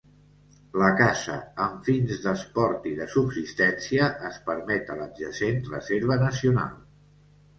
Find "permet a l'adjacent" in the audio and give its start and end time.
4.47-5.63